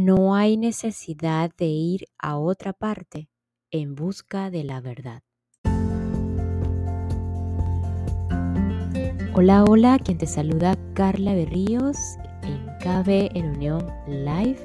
[0.00, 3.28] No hay necesidad de ir a otra parte
[3.72, 5.24] en busca de la verdad.
[9.34, 11.96] Hola, hola, quien te saluda Carla Berríos
[12.44, 14.60] en KB en Unión Live,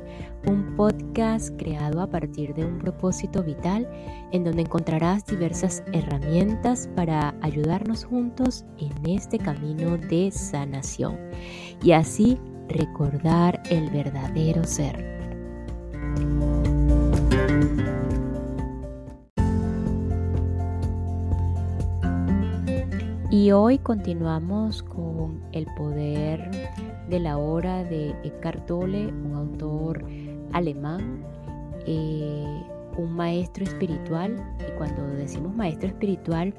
[0.46, 3.90] un podcast creado a partir de un propósito vital
[4.32, 11.18] en donde encontrarás diversas herramientas para ayudarnos juntos en este camino de sanación
[11.82, 12.38] y así
[12.70, 15.13] recordar el verdadero ser.
[23.34, 26.50] Y hoy continuamos con El poder
[27.10, 30.06] de la hora de Eckhart Tolle, un autor
[30.54, 31.26] alemán,
[31.88, 32.64] eh,
[32.96, 34.36] un maestro espiritual.
[34.60, 36.54] Y cuando decimos maestro espiritual,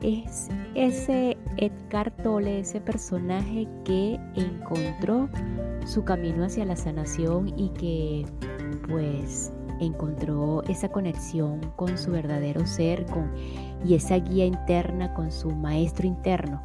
[0.00, 5.28] es ese Eckhart Tolle, ese personaje que encontró
[5.86, 8.24] su camino hacia la sanación y que
[8.88, 13.30] pues encontró esa conexión con su verdadero ser con,
[13.84, 16.62] y esa guía interna con su maestro interno.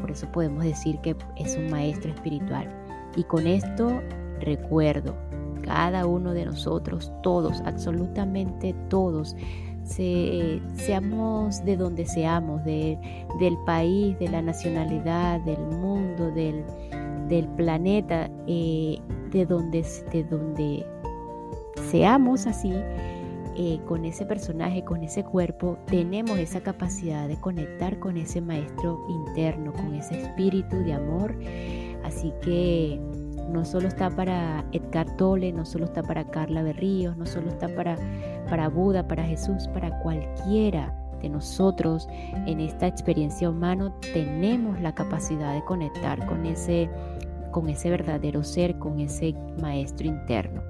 [0.00, 2.68] Por eso podemos decir que es un maestro espiritual.
[3.16, 4.00] Y con esto
[4.40, 5.16] recuerdo,
[5.62, 9.36] cada uno de nosotros, todos, absolutamente todos,
[9.84, 16.64] seamos de donde seamos, del país, de la nacionalidad, del mundo, del,
[17.56, 18.98] planeta, eh,
[19.30, 20.86] de, donde, de donde
[21.90, 22.72] seamos así,
[23.58, 29.00] eh, con ese personaje, con ese cuerpo, tenemos esa capacidad de conectar con ese maestro
[29.08, 31.34] interno, con ese espíritu de amor.
[32.04, 33.00] Así que
[33.50, 37.68] no solo está para Edgar Tolle, no solo está para Carla Berríos, no solo está
[37.68, 37.96] para,
[38.50, 42.06] para Buda, para Jesús, para cualquiera de nosotros
[42.46, 46.90] en esta experiencia humana tenemos la capacidad de conectar con ese,
[47.52, 50.60] con ese verdadero ser, con ese maestro interno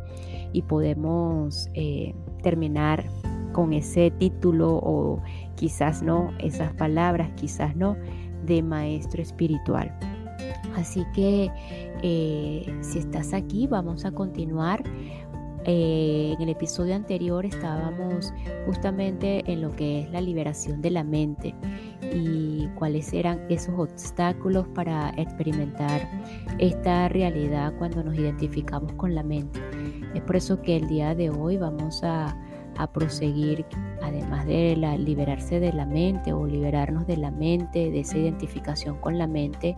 [0.53, 3.05] y podemos eh, terminar
[3.53, 5.23] con ese título o
[5.55, 7.97] quizás no, esas palabras, quizás no,
[8.45, 9.97] de maestro espiritual.
[10.77, 11.51] Así que
[12.03, 14.83] eh, si estás aquí, vamos a continuar.
[15.69, 18.33] Eh, en el episodio anterior estábamos
[18.67, 21.57] justamente en lo que es la liberación de la mente
[22.15, 26.09] y cuáles eran esos obstáculos para experimentar
[26.59, 29.59] esta realidad cuando nos identificamos con la mente.
[30.15, 32.37] Es por eso que el día de hoy vamos a,
[32.93, 33.65] proseguir,
[34.03, 39.17] además de liberarse de la mente o liberarnos de la mente, de esa identificación con
[39.17, 39.75] la mente,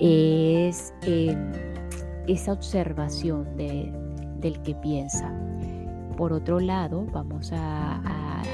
[0.00, 1.52] es em,
[2.26, 5.34] esa observación del que piensa.
[6.16, 8.00] Por otro lado, vamos a,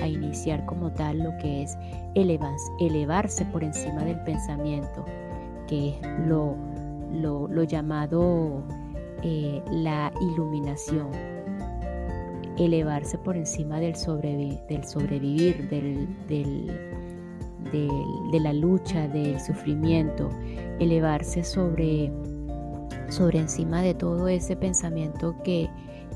[0.04, 1.78] iniciar como tal lo que es
[2.14, 5.02] elevarse por encima del pensamiento,
[5.66, 5.96] que es
[6.26, 6.58] lo,
[7.12, 8.62] lo llamado
[9.24, 11.08] eh, la iluminación,
[12.58, 16.06] elevarse por encima del, sobrevivir, del,
[18.30, 20.28] de la lucha, del sufrimiento,
[20.78, 22.12] elevarse sobre,
[23.08, 25.70] sobre encima de todo ese pensamiento que,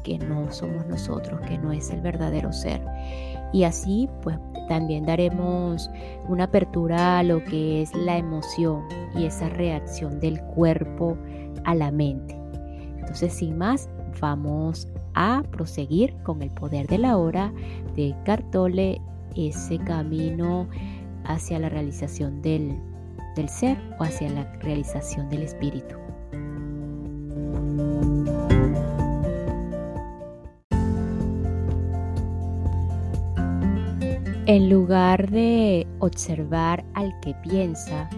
[0.04, 2.82] que no somos nosotros, que no es el verdadero ser.
[3.52, 4.38] Y así pues
[4.69, 5.90] también daremos
[6.28, 11.16] una apertura a lo que es la emoción y esa reacción del cuerpo
[11.64, 12.38] a la mente.
[13.08, 13.88] Entonces, sin más,
[14.20, 17.54] vamos a proseguir con el poder de la hora
[17.96, 19.00] de Cartole,
[19.34, 20.69] ese camino
[21.24, 22.78] hacia la realización del,
[23.34, 25.94] del ser o hacia la realización del espíritu.
[34.44, 38.10] En lugar de observar al que piensa,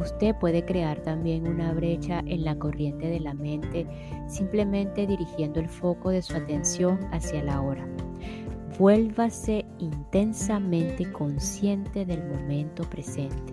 [0.00, 3.86] Usted puede crear también una brecha en la corriente de la mente
[4.28, 7.86] simplemente dirigiendo el foco de su atención hacia la hora.
[8.78, 13.52] Vuélvase intensamente consciente del momento presente.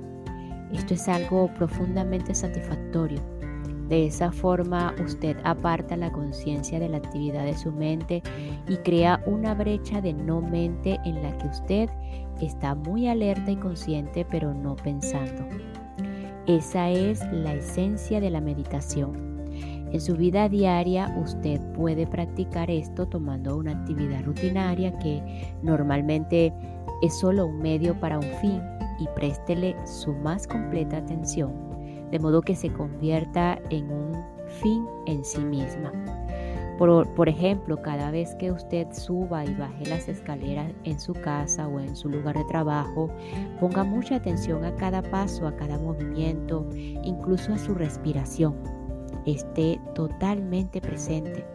[0.71, 3.21] Esto es algo profundamente satisfactorio.
[3.87, 8.21] De esa forma usted aparta la conciencia de la actividad de su mente
[8.67, 11.89] y crea una brecha de no mente en la que usted
[12.41, 15.45] está muy alerta y consciente pero no pensando.
[16.47, 19.25] Esa es la esencia de la meditación.
[19.91, 25.23] En su vida diaria usted puede practicar esto tomando una actividad rutinaria que
[25.63, 26.53] normalmente
[27.01, 28.61] es solo un medio para un fin
[28.99, 31.51] y préstele su más completa atención,
[32.11, 34.13] de modo que se convierta en un
[34.61, 35.91] fin en sí misma.
[36.77, 41.79] Por, ejemplo, cada vez que usted suba y baje las escaleras en su casa o
[41.79, 43.09] en su lugar de trabajo,
[43.61, 48.55] ponga mucha atención a cada paso, a cada movimiento, incluso a su respiración.
[49.25, 51.45] Esté totalmente presente.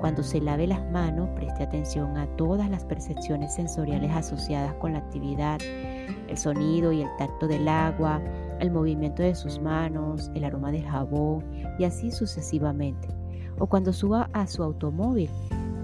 [0.00, 4.98] Cuando se lave las manos, preste atención a todas las percepciones sensoriales asociadas con la
[4.98, 8.20] actividad, el sonido y el tacto del agua,
[8.58, 11.44] el movimiento de sus manos, el aroma del jabón
[11.78, 13.23] y así sucesivamente.
[13.58, 15.30] O cuando suba a su automóvil,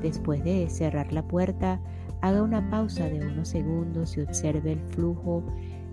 [0.02, 1.80] después de cerrar la puerta,
[2.20, 5.42] haga una pausa de unos segundos y observe el flujo,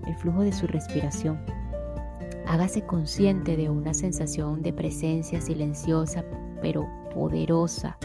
[0.05, 1.39] el flujo de su respiración.
[2.47, 6.23] Hágase consciente de una sensación de presencia silenciosa
[6.61, 7.97] pero poderosa.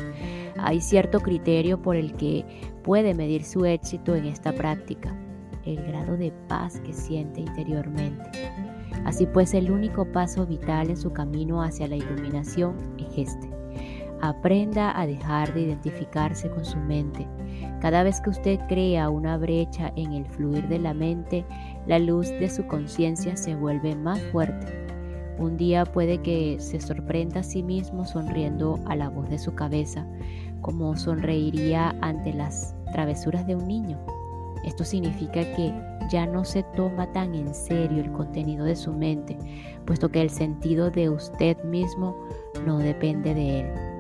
[0.59, 2.45] Hay cierto criterio por el que
[2.83, 5.17] puede medir su éxito en esta práctica,
[5.65, 8.31] el grado de paz que siente interiormente.
[9.05, 13.52] Así pues, el único paso vital en su camino hacia la iluminación es este.
[14.23, 17.27] Aprenda a dejar de identificarse con su mente.
[17.81, 21.45] Cada vez que usted crea una brecha en el fluir de la mente,
[21.89, 24.87] la luz de su conciencia se vuelve más fuerte.
[25.39, 29.57] Un día puede que se sorprenda a sí mismo sonriendo a la voz de su
[29.57, 30.07] cabeza,
[30.61, 33.99] como sonreiría ante las travesuras de un niño.
[34.65, 35.75] Esto significa que
[36.13, 39.37] ya no se toma tan en serio el contenido de su mente,
[39.85, 42.17] puesto que el sentido de usted mismo
[42.65, 43.92] no depende de él.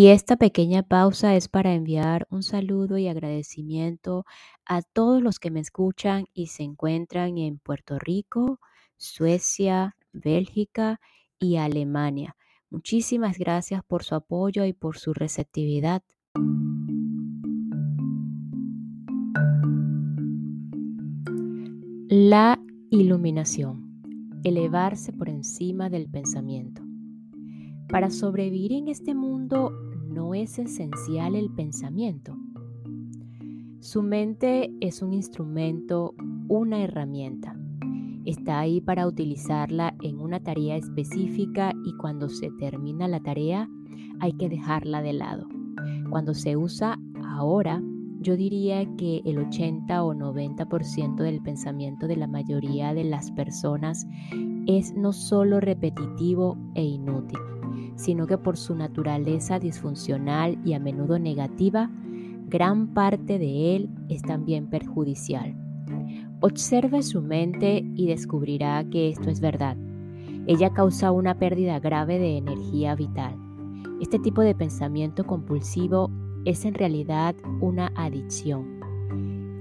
[0.00, 4.24] Y esta pequeña pausa es para enviar un saludo y agradecimiento
[4.64, 8.60] a todos los que me escuchan y se encuentran en Puerto Rico,
[8.96, 11.02] Suecia, Bélgica
[11.38, 12.34] y Alemania.
[12.70, 16.02] Muchísimas gracias por su apoyo y por su receptividad.
[22.08, 22.58] La
[22.88, 24.00] iluminación.
[24.44, 26.80] Elevarse por encima del pensamiento.
[27.90, 32.36] Para sobrevivir en este mundo no es esencial el pensamiento.
[33.78, 36.14] Su mente es un instrumento,
[36.48, 37.56] una herramienta.
[38.24, 43.68] Está ahí para utilizarla en una tarea específica y cuando se termina la tarea
[44.18, 45.48] hay que dejarla de lado.
[46.10, 47.80] Cuando se usa ahora,
[48.20, 54.06] yo diría que el 80 o 90% del pensamiento de la mayoría de las personas
[54.66, 57.38] es no solo repetitivo e inútil,
[57.96, 61.90] sino que por su naturaleza disfuncional y a menudo negativa,
[62.48, 65.56] gran parte de él es también perjudicial.
[66.40, 69.78] Observe su mente y descubrirá que esto es verdad.
[70.46, 73.34] Ella causa una pérdida grave de energía vital.
[74.00, 76.10] Este tipo de pensamiento compulsivo
[76.44, 78.80] es en realidad una adicción.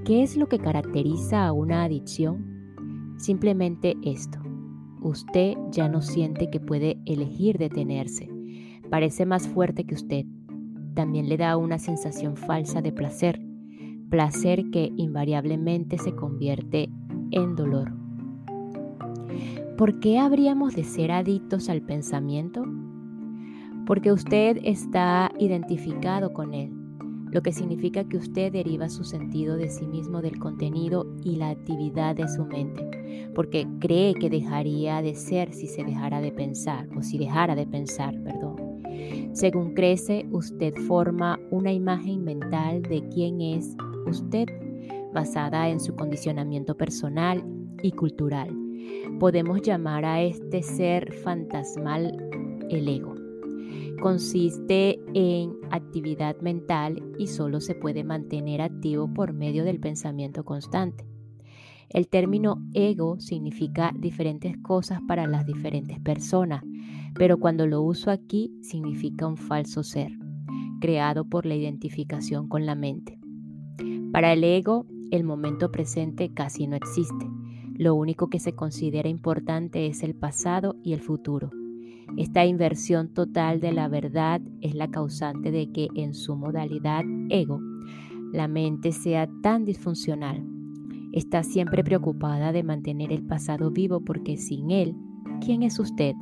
[0.06, 3.16] ¿Qué es lo que caracteriza a una adicción?
[3.18, 4.40] Simplemente esto
[5.02, 8.30] usted ya no siente que puede elegir detenerse.
[8.90, 10.26] Parece más fuerte que usted.
[10.94, 13.40] También le da una sensación falsa de placer,
[14.10, 16.90] placer que invariablemente se convierte
[17.32, 17.94] en dolor.
[19.78, 22.66] ¿Por qué habríamos de ser adictos al pensamiento?
[23.90, 26.72] Porque usted está identificado con él,
[27.30, 31.50] lo que significa que usted deriva su sentido de sí mismo del contenido y la
[31.50, 33.00] actividad de su mente
[33.34, 37.66] porque cree que dejaría de ser si se dejara de pensar o si dejara de
[37.66, 38.84] pensar, perdón.
[39.34, 43.76] Según crece, usted forma una imagen mental de quién es
[44.06, 44.48] usted,
[45.14, 47.44] basada en su condicionamiento personal
[47.82, 48.50] y cultural.
[49.20, 52.18] Podemos llamar a este ser fantasmal
[52.70, 53.19] el ego.
[54.02, 61.06] Consiste en actividad mental y solo se puede mantener activo por medio del pensamiento constante.
[61.90, 66.64] El término ego significa diferentes cosas para las diferentes personas,
[67.16, 70.12] pero cuando lo uso aquí significa un falso ser,
[70.80, 73.20] creado por la identificación con la mente.
[74.14, 77.28] Para el ego, el momento presente casi no existe.
[77.76, 81.50] Lo único que se considera importante es el pasado y el futuro.
[82.18, 87.60] Esta inversión total de la verdad es la causante de que en su modalidad ego,
[88.32, 90.44] la mente sea tan disfuncional
[91.12, 94.96] Está siempre preocupada de mantener el pasado vivo porque sin él,
[95.44, 96.14] ¿quién es usted?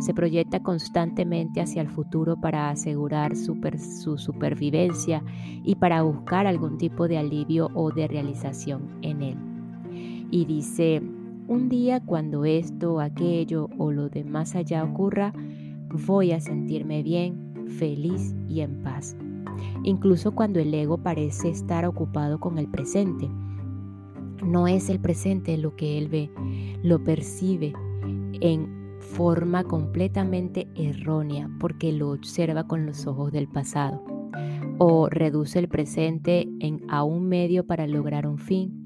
[0.00, 5.22] Se proyecta constantemente hacia el futuro para asegurar su supervivencia
[5.64, 9.38] y para buscar algún tipo de alivio o de realización en él.
[10.30, 11.02] Y dice,
[11.48, 15.32] un día cuando esto, aquello o lo de más allá ocurra,
[16.06, 19.16] voy a sentirme bien, feliz y en paz.
[19.84, 23.28] Incluso cuando el ego parece estar ocupado con el presente
[24.44, 26.30] no es el presente lo que él ve,
[26.82, 27.72] lo percibe
[28.40, 34.02] en forma completamente errónea porque lo observa con los ojos del pasado
[34.78, 38.81] o reduce el presente en a un medio para lograr un fin,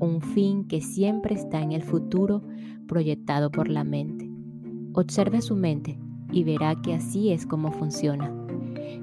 [0.00, 2.42] un fin que siempre está en el futuro
[2.86, 4.30] proyectado por la mente.
[4.94, 5.98] Observe su mente
[6.32, 8.32] y verá que así es como funciona.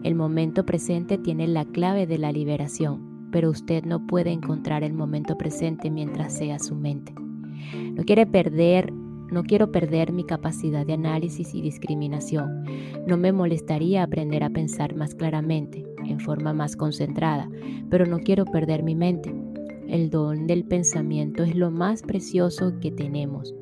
[0.03, 4.93] El momento presente tiene la clave de la liberación, pero usted no puede encontrar el
[4.93, 7.13] momento presente mientras sea su mente.
[7.93, 8.93] No quiere perder
[9.31, 12.63] no quiero perder mi capacidad de análisis y discriminación.
[13.07, 17.49] No me molestaría aprender a pensar más claramente, en forma más concentrada,
[17.89, 19.33] pero no quiero perder mi mente.
[19.87, 23.53] El don del pensamiento es lo más precioso que tenemos.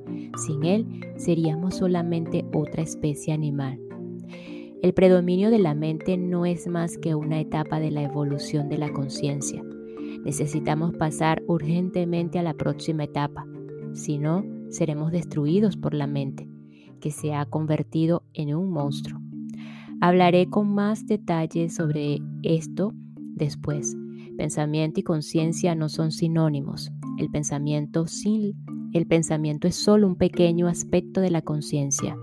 [0.46, 0.88] Sin él
[1.18, 3.80] seríamos solamente otra especie animal.
[4.82, 8.78] El predominio de la mente no es más que una etapa de la evolución de
[8.78, 9.64] la conciencia.
[10.26, 13.46] Necesitamos pasar urgentemente a la próxima etapa.
[13.94, 16.50] Si no, seremos destruidos por la mente,
[17.00, 19.22] que se ha convertido en un monstruo.
[20.02, 22.94] Hablaré con más detalles sobre esto
[23.36, 23.96] después.
[24.38, 26.92] Pensamiento y conciencia no son sinónimos.
[27.20, 28.06] El pensamiento,
[29.68, 32.18] es solo un pequeño aspecto de la conciencia.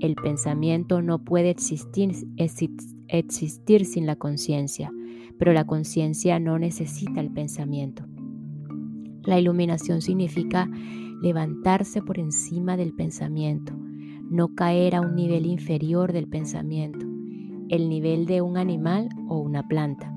[0.00, 4.90] El pensamiento no puede existir, existir sin la conciencia,
[5.38, 8.04] pero la conciencia no necesita el pensamiento.
[9.22, 10.68] La iluminación significa
[11.22, 13.72] levantarse por encima del pensamiento,
[14.30, 17.06] no caer a un nivel inferior del pensamiento,
[17.68, 20.13] el nivel de un animal o una planta.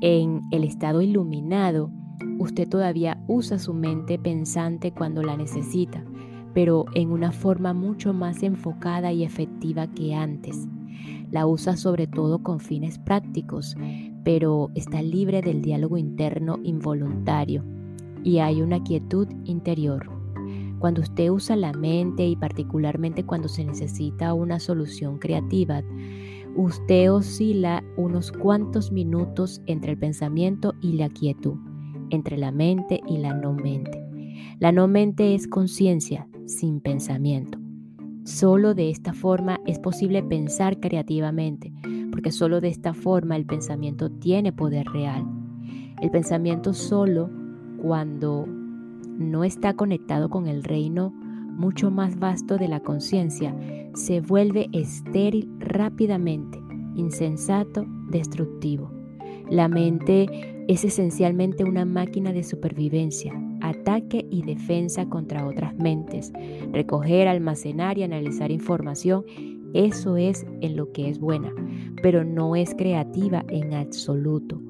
[0.00, 1.90] En el estado iluminado,
[2.38, 6.04] usted todavía usa su mente pensante cuando la necesita,
[6.54, 10.68] pero en una forma mucho más enfocada y efectiva que antes.
[11.32, 13.76] La usa sobre todo con fines prácticos,
[14.22, 17.64] pero está libre del diálogo interno involuntario
[18.22, 20.08] y hay una quietud interior.
[20.78, 25.82] Cuando usted usa la mente y particularmente cuando se necesita una solución creativa,
[26.56, 31.56] usted oscila unos cuantos minutos entre el pensamiento y la quietud,
[32.10, 34.02] entre la mente y la no mente.
[34.58, 37.58] La no mente es conciencia sin pensamiento.
[38.24, 41.72] Solo de esta forma es posible pensar creativamente,
[42.10, 45.24] porque solo de esta forma el pensamiento tiene poder real.
[46.02, 47.30] El pensamiento solo
[47.80, 48.46] cuando
[49.18, 53.54] no está conectado con el reino mucho más vasto de la conciencia,
[53.94, 56.58] se vuelve estéril rápidamente,
[56.94, 58.90] insensato, destructivo.
[59.50, 60.26] La mente
[60.68, 66.32] es esencialmente una máquina de supervivencia, ataque y defensa contra otras mentes.
[66.72, 69.24] Recoger, almacenar y analizar información,
[69.74, 71.52] eso es en lo que es buena,
[72.02, 74.60] pero no es creativa en absoluto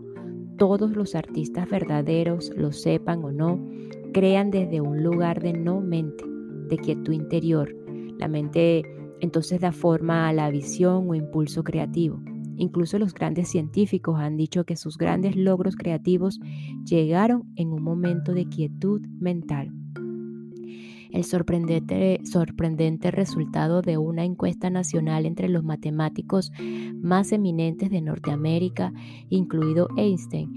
[0.59, 3.59] todos los artistas verdaderos, lo sepan o no,
[4.13, 6.25] crean desde un lugar de no mente,
[6.69, 7.75] de quietud interior.
[8.19, 8.83] La mente
[9.21, 12.21] entonces da forma a la visión o impulso creativo.
[12.57, 16.41] Incluso los grandes científicos han dicho que sus grandes logros creativos
[16.85, 19.73] llegaron en un momento de quietud mental.
[21.11, 26.53] El sorprendente, resultado de una encuesta nacional entre los matemáticos
[27.01, 28.93] más eminentes de Norteamérica,
[29.31, 30.53] incluido Einstein,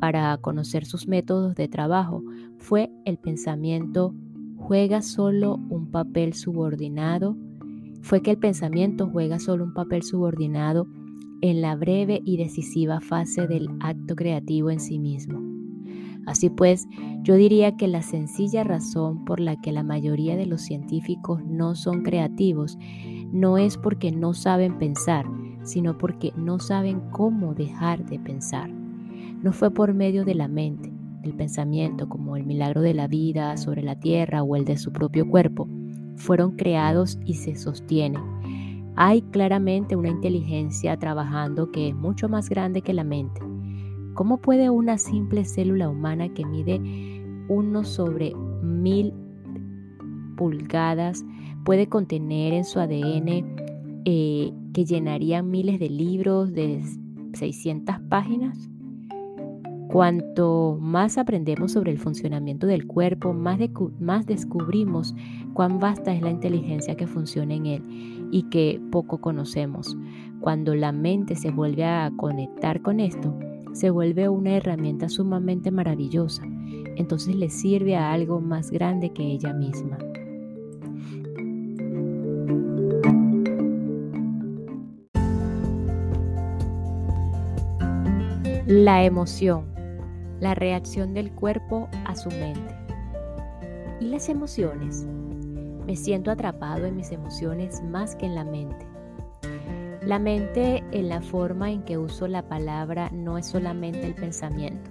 [0.00, 2.22] para conocer sus métodos de trabajo,
[2.58, 4.14] fue el pensamiento
[4.56, 7.36] juega solo un papel subordinado,
[8.02, 10.86] fue que el pensamiento juega solo un papel subordinado
[11.42, 15.40] en la breve y decisiva fase del acto creativo en sí mismo.
[16.26, 16.86] Así pues,
[17.22, 21.74] yo diría que la sencilla razón por la que la mayoría de los científicos no
[21.74, 22.78] son creativos
[23.32, 25.26] no es porque no saben pensar,
[25.62, 28.70] sino porque no saben cómo dejar de pensar.
[28.70, 30.92] No fue por medio de la mente,
[31.22, 34.92] el pensamiento como el milagro de la vida sobre la tierra o el de su
[34.92, 35.68] propio cuerpo,
[36.20, 38.22] fueron creados y se sostienen.
[38.96, 43.40] Hay claramente una inteligencia trabajando que es mucho más grande que la mente
[44.14, 46.80] ¿Cómo puede una simple célula humana que mide
[47.48, 49.14] uno sobre mil
[50.36, 51.24] pulgadas
[51.64, 53.56] puede contener en su ADN
[54.04, 56.82] eh, que llenaría miles de libros de
[57.34, 58.68] 600 páginas?
[59.92, 63.58] Cuanto más aprendemos sobre el funcionamiento del cuerpo, más,
[63.98, 65.16] más, descubrimos
[65.52, 69.96] cuán vasta es la inteligencia que funciona en él y que poco conocemos.
[70.40, 73.36] Cuando la mente se vuelve a conectar con esto,
[73.72, 76.44] se vuelve una herramienta sumamente maravillosa,
[76.94, 79.98] entonces le sirve a algo más grande que ella misma.
[88.68, 89.69] La emoción,
[90.40, 92.74] la reacción del cuerpo a su mente.
[94.00, 95.06] ¿Y las emociones?
[95.86, 98.86] Me siento atrapado en mis emociones más que en la mente.
[100.02, 104.90] La mente en la forma en que uso la palabra no es solamente el pensamiento,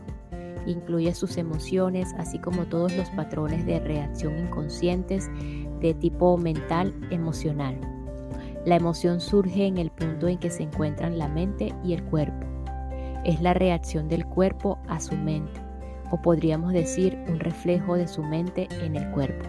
[0.68, 5.30] incluye sus emociones, así como todos los patrones de reacción inconscientes
[5.82, 7.76] de tipo mental emocional.
[8.66, 12.46] La emoción surge en el punto en que se encuentran la mente y el cuerpo.
[13.24, 15.60] Es la reacción del cuerpo a su mente,
[16.12, 19.46] o podríamos decir un reflejo de su mente en el cuerpo.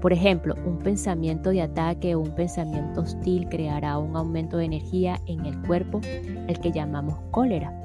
[0.00, 5.20] Por ejemplo, un pensamiento de ataque o un pensamiento hostil creará un aumento de energía
[5.26, 7.76] en el cuerpo, el que llamamos cólera.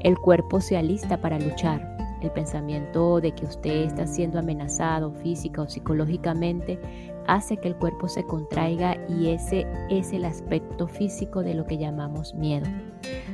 [0.00, 1.92] El cuerpo se alista para luchar.
[2.22, 6.78] El pensamiento de que usted está siendo amenazado física o psicológicamente
[7.26, 11.78] hace que el cuerpo se contraiga y ese es el aspecto físico de lo que
[11.78, 12.66] llamamos miedo.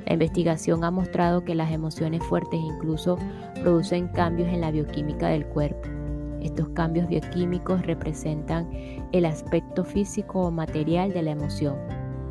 [0.08, 3.18] La investigación ha mostrado que las emociones fuertes incluso
[3.62, 5.86] producen cambios en la bioquímica del cuerpo.
[6.40, 8.70] Estos cambios bioquímicos representan
[9.12, 11.76] el aspecto físico o material de la emoción.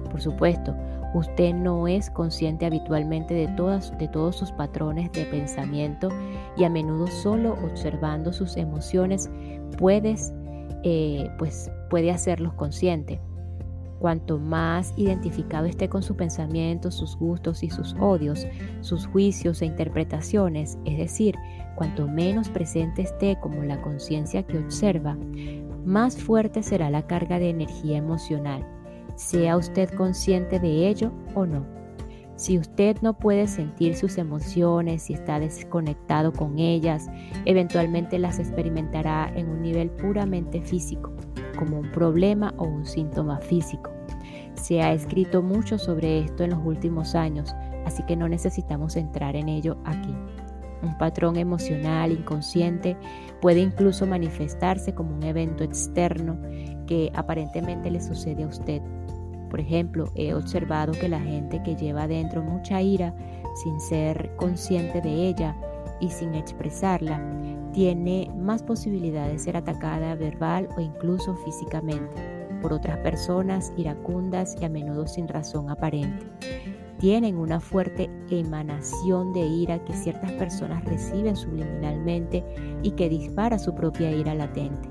[0.09, 0.75] Por supuesto,
[1.13, 6.09] usted no es consciente habitualmente de, todas, de todos sus patrones de pensamiento
[6.57, 9.29] y a menudo solo observando sus emociones
[9.77, 10.33] puedes,
[10.83, 13.21] eh, pues, puede hacerlos consciente.
[13.99, 18.45] Cuanto más identificado esté con su pensamiento, sus gustos y sus odios,
[18.81, 21.35] sus juicios e interpretaciones, es decir,
[21.75, 25.17] cuanto menos presente esté como la conciencia que observa,
[25.83, 28.67] más fuerte será la carga de energía emocional,
[29.15, 31.65] sea usted consciente de ello o no.
[32.35, 37.07] Si usted no puede sentir sus emociones y está desconectado con ellas,
[37.45, 41.15] eventualmente las experimentará en un nivel puramente físico
[41.57, 43.91] como un problema o un síntoma físico.
[44.53, 47.53] Se ha escrito mucho sobre esto en los últimos años,
[47.85, 50.15] así que no necesitamos entrar en ello aquí.
[50.83, 52.95] Un patrón emocional inconsciente
[53.41, 56.39] puede incluso manifestarse como un evento externo
[56.85, 58.81] que aparentemente le sucede a usted.
[59.49, 63.13] Por ejemplo, he observado que la gente que lleva dentro mucha ira
[63.63, 65.55] sin ser consciente de ella
[65.99, 67.19] y sin expresarla,
[67.77, 74.65] tiene más posibilidad de ser atacada verbal o incluso físicamente por otras personas iracundas y
[74.65, 76.25] a menudo sin razón aparente.
[76.97, 82.43] Tienen una fuerte emanación de ira que ciertas personas reciben subliminalmente
[82.81, 84.89] y que dispara su propia ira latente.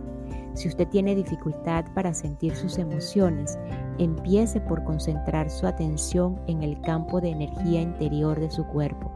[0.54, 3.58] Si usted tiene dificultad para sentir sus emociones,
[3.98, 9.11] empiece por concentrar su atención en el campo de energía interior de su cuerpo.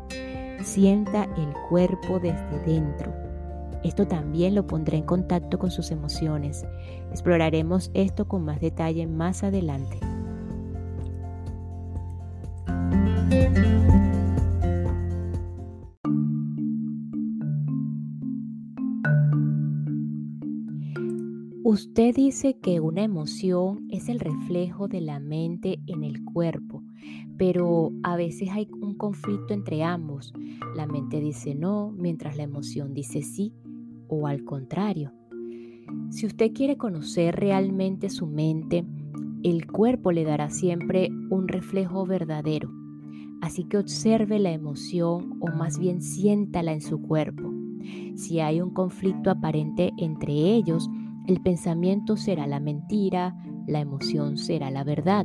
[0.60, 3.29] Sienta el cuerpo desde dentro.
[3.82, 6.66] Esto también lo pondrá en contacto con sus emociones.
[7.10, 9.98] Exploraremos esto con más detalle más adelante.
[21.72, 26.82] Usted dice que una emoción es el reflejo de la mente en el cuerpo,
[27.38, 30.32] pero a veces hay un conflicto entre ambos.
[30.74, 33.54] La mente dice no, mientras la emoción dice sí,
[34.10, 35.12] o al contrario.
[36.10, 38.84] Si usted quiere conocer realmente su mente,
[39.42, 42.70] el cuerpo le dará siempre un reflejo verdadero.
[43.40, 47.50] Así que observe la emoción o más bien siéntala en su cuerpo.
[48.14, 50.90] Si hay un conflicto aparente entre ellos,
[51.26, 53.34] el pensamiento será la mentira,
[53.66, 55.24] la emoción será la verdad.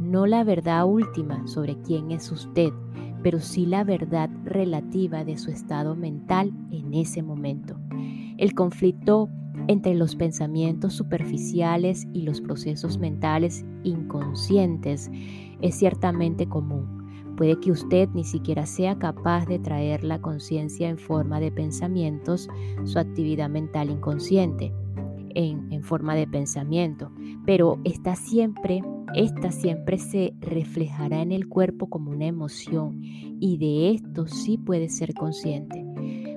[0.00, 2.72] No la verdad última sobre quién es usted,
[3.22, 7.78] pero sí la verdad relativa de su estado mental en ese momento.
[8.38, 9.28] El conflicto
[9.66, 15.10] entre los pensamientos superficiales y los procesos mentales inconscientes
[15.60, 16.98] es ciertamente común.
[17.36, 22.48] Puede que usted ni siquiera sea capaz de traer la conciencia en forma de pensamientos,
[22.84, 24.72] su actividad mental inconsciente
[25.34, 27.12] en, forma de pensamiento,
[27.46, 28.82] pero esta siempre,
[29.14, 34.88] esta siempre se reflejará en el cuerpo como una emoción y de esto sí puede
[34.88, 35.84] ser consciente.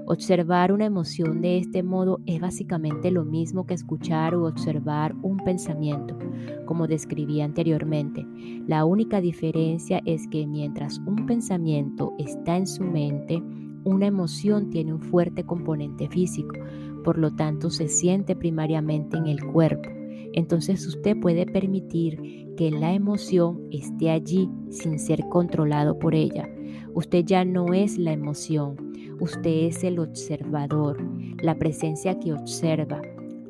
[0.08, 5.38] Observar una emoción de este modo es básicamente lo mismo que escuchar o observar un
[5.38, 6.18] pensamiento,
[6.66, 8.26] como describí anteriormente.
[8.68, 13.42] La única diferencia es que mientras un pensamiento está en su mente,
[13.84, 16.56] una emoción tiene un fuerte componente físico,
[17.04, 20.01] por lo tanto se siente primariamente en el cuerpo.
[20.34, 26.50] Entonces usted puede permitir que la emoción esté allí sin ser controlado por ella.
[26.94, 30.98] Usted ya no es la emoción, usted es el observador,
[31.42, 33.02] la presencia que observa.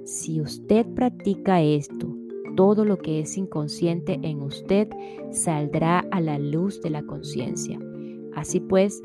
[0.06, 2.16] Si usted practica esto,
[2.56, 4.90] todo lo que es inconsciente en usted
[5.32, 7.80] saldrá a la luz de la conciencia.
[8.36, 9.02] Así pues,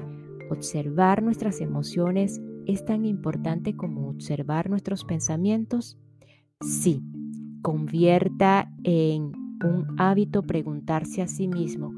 [0.51, 5.99] observar nuestras emociones es tan importante como observar nuestros pensamientos?
[6.61, 7.03] Sí,
[7.67, 9.33] convierta en
[9.65, 11.93] un hábito preguntarse a sí mismo,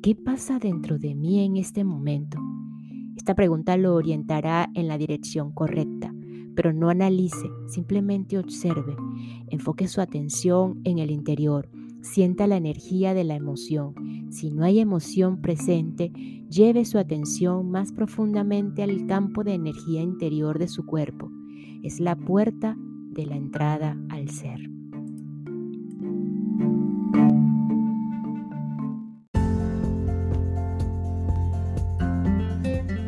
[0.00, 2.38] ¿qué pasa dentro de mí en este momento?
[3.16, 6.14] Esta pregunta lo orientará en la dirección correcta,
[6.54, 8.94] pero no analice, simplemente observe.
[9.48, 11.68] Enfoque su atención en el interior.
[12.00, 13.94] Sienta la energía de la emoción.
[14.30, 16.12] Si no hay emoción presente,
[16.48, 21.28] lleve su atención más profundamente al campo de energía interior de su cuerpo.
[21.82, 22.76] Es la puerta
[23.10, 24.77] de la entrada al ser.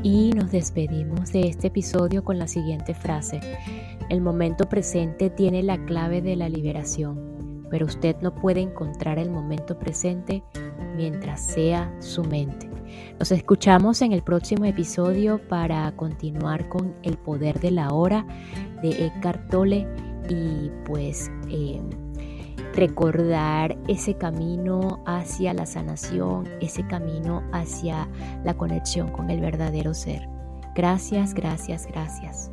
[0.02, 3.40] Y nos despedimos de este episodio con la siguiente frase.
[4.08, 9.30] El momento presente tiene la clave de la liberación, pero usted no puede encontrar el
[9.30, 10.42] momento presente
[10.96, 12.70] mientras sea su mente.
[13.18, 18.26] Nos escuchamos en el próximo episodio para continuar con el poder de la hora
[18.82, 19.86] de Eckhart Tolle
[20.30, 21.88] y pues em,
[22.74, 28.08] recordar ese camino hacia la sanación, ese camino hacia
[28.44, 30.28] la conexión con el verdadero ser.
[30.74, 32.50] Gracias, gracias, gracias.